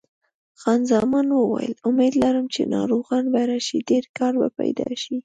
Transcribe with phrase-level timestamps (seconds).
[0.61, 5.15] خان زمان وویل: امید لرم چې ناروغان به راشي، ډېر کار به پیدا شي.